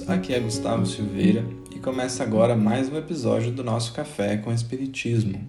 [0.00, 5.46] aqui é Gustavo Silveira e começa agora mais um episódio do nosso Café com Espiritismo.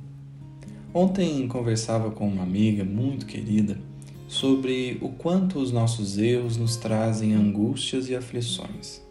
[0.93, 3.77] Ontem conversava com uma amiga muito querida
[4.27, 9.01] sobre o quanto os nossos erros nos trazem angústias e aflições.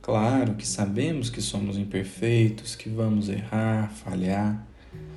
[0.00, 4.64] Claro que sabemos que somos imperfeitos, que vamos errar, falhar,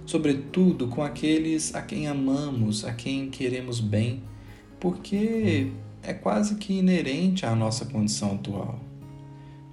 [0.08, 4.24] sobretudo com aqueles a quem amamos, a quem queremos bem,
[4.80, 5.68] porque
[6.02, 8.93] é quase que inerente à nossa condição atual.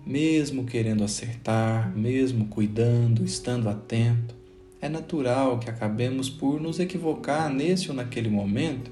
[0.06, 4.34] Mesmo querendo acertar, mesmo cuidando, estando atento,
[4.80, 8.90] é natural que acabemos por nos equivocar nesse ou naquele momento.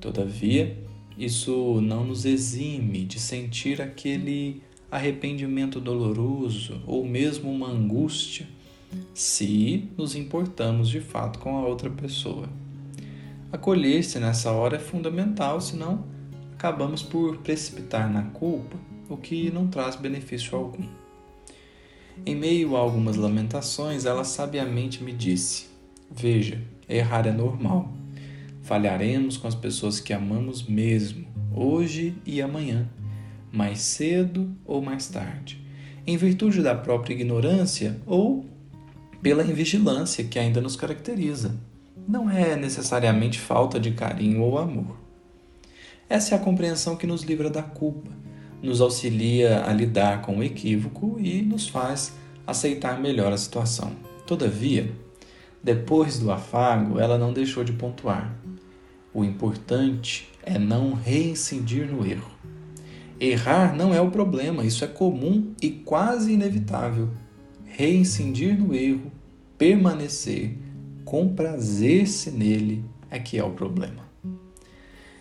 [0.00, 0.78] Todavia,
[1.18, 8.48] isso não nos exime de sentir aquele arrependimento doloroso ou mesmo uma angústia,
[9.14, 12.48] se nos importamos de fato com a outra pessoa.
[13.52, 16.04] Acolher-se nessa hora é fundamental, senão
[16.54, 18.76] acabamos por precipitar na culpa
[19.10, 20.86] o que não traz benefício algum.
[22.24, 25.66] Em meio a algumas lamentações, ela sabiamente me disse:
[26.10, 27.92] Veja, errar é normal.
[28.62, 32.88] Falharemos com as pessoas que amamos mesmo, hoje e amanhã,
[33.50, 35.60] mais cedo ou mais tarde,
[36.06, 38.44] em virtude da própria ignorância ou
[39.20, 41.58] pela invigilância que ainda nos caracteriza.
[42.06, 44.96] Não é necessariamente falta de carinho ou amor.
[46.08, 48.10] Essa é a compreensão que nos livra da culpa,
[48.62, 52.12] nos auxilia a lidar com o equívoco e nos faz
[52.46, 53.92] aceitar melhor a situação.
[54.26, 54.90] Todavia,
[55.62, 58.34] depois do afago, ela não deixou de pontuar.
[59.12, 62.30] O importante é não reincidir no erro.
[63.18, 67.10] Errar não é o problema, isso é comum e quase inevitável.
[67.66, 69.12] Reincidir no erro,
[69.58, 70.56] permanecer,
[71.04, 74.09] comprazer-se nele é que é o problema.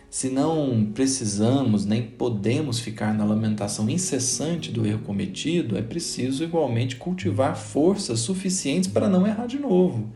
[0.10, 6.96] Se não precisamos nem podemos ficar na lamentação incessante do erro cometido, é preciso igualmente
[6.96, 10.12] cultivar forças suficientes para não errar de novo.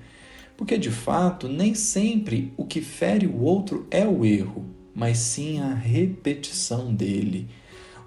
[0.57, 4.65] Porque de fato, nem sempre o que fere o outro é o erro,
[4.95, 7.47] mas sim a repetição dele.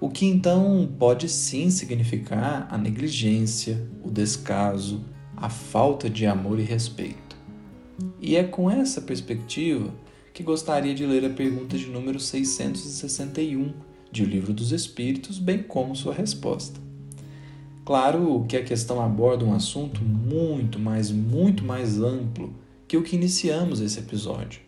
[0.01, 5.05] O que então pode sim significar a negligência, o descaso,
[5.37, 7.37] a falta de amor e respeito.
[8.19, 9.93] E é com essa perspectiva
[10.37, 13.73] que gostaria de ler a pergunta de número 661
[14.11, 16.79] de O Livro dos Espíritos, bem como sua resposta.
[17.83, 22.53] Claro que a questão aborda um assunto muito, mas muito mais amplo
[22.87, 24.61] que o que iniciamos esse episódio.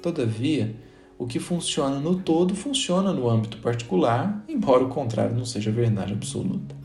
[0.00, 0.76] Todavia,
[1.18, 6.12] o que funciona no todo funciona no âmbito particular, embora o contrário não seja verdade
[6.12, 6.76] absoluta.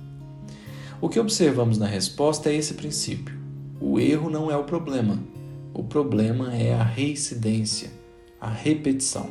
[0.99, 3.37] O que observamos na resposta é esse princípio:
[3.79, 5.19] o erro não é o problema,
[5.75, 7.94] o problema é a reincidência
[8.45, 9.27] a repetição.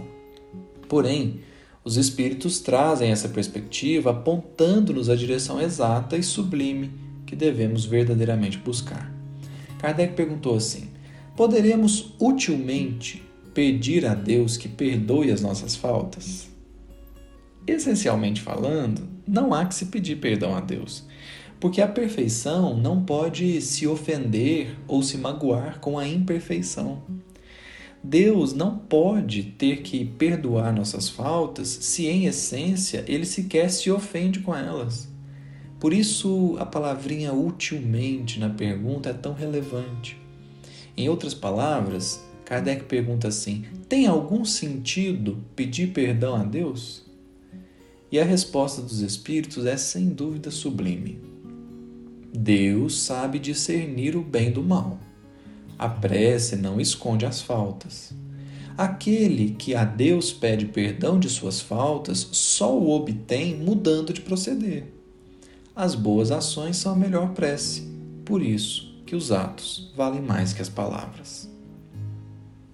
[0.89, 1.41] Porém,
[1.85, 6.91] os espíritos trazem essa perspectiva apontando-nos a direção exata e sublime
[7.25, 9.13] que devemos verdadeiramente buscar.
[9.79, 10.89] Kardec perguntou assim:
[11.37, 13.23] Poderemos utilmente
[13.53, 16.49] pedir a Deus que perdoe as nossas faltas?
[17.67, 21.05] Essencialmente falando, não há que se pedir perdão a Deus,
[21.61, 27.03] porque a perfeição não pode se ofender ou se magoar com a imperfeição.
[28.07, 34.41] Deus não pode ter que perdoar nossas faltas se, em essência, ele sequer se ofende
[34.41, 35.09] com elas.
[35.81, 40.19] Por isso, a palavrinha utilmente na pergunta é tão relevante.
[40.95, 47.03] Em outras palavras, Kardec pergunta assim: tem algum sentido pedir perdão a Deus?
[48.13, 51.19] E a resposta dos Espíritos é sem dúvida sublime.
[52.37, 54.99] Deus sabe discernir o bem do mal.
[55.79, 58.13] A prece não esconde as faltas.
[58.77, 64.93] Aquele que a Deus pede perdão de suas faltas só o obtém mudando de proceder.
[65.77, 67.89] As boas ações são a melhor prece,
[68.25, 71.51] por isso que os atos valem mais que as palavras.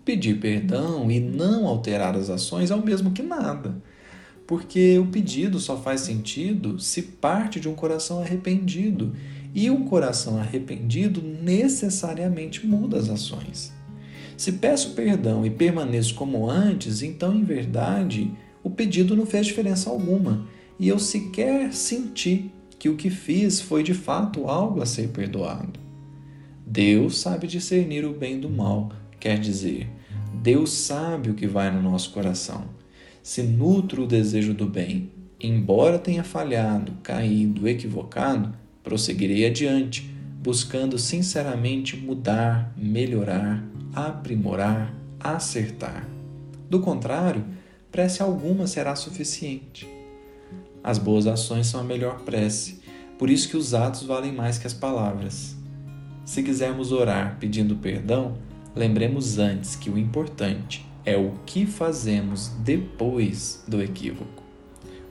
[0.05, 3.83] Pedir perdão e não alterar as ações é o mesmo que nada,
[4.47, 9.15] porque o pedido só faz sentido se parte de um coração arrependido
[9.55, 13.73] e um coração arrependido necessariamente muda as ações.
[14.37, 18.33] Se peço perdão e permaneço como antes, então, em verdade,
[18.63, 20.47] o pedido não fez diferença alguma
[20.79, 25.79] e eu sequer senti que o que fiz foi de fato algo a ser perdoado.
[26.67, 29.91] Deus sabe discernir o bem do mal, quer dizer,
[30.43, 32.65] Deus sabe o que vai no nosso coração.
[33.23, 40.11] Se nutro o desejo do bem, embora tenha falhado, caído, equivocado, prosseguirei adiante,
[40.43, 43.63] buscando sinceramente mudar, melhorar,
[43.95, 46.09] aprimorar, acertar.
[46.69, 47.45] Do contrário,
[47.91, 49.89] prece alguma será suficiente.
[50.83, 52.81] As boas ações são a melhor prece,
[53.19, 55.57] por isso que os atos valem mais que as palavras.
[56.25, 58.39] Se quisermos orar pedindo perdão,
[58.75, 64.40] lembremos antes que o importante é o que fazemos depois do equívoco.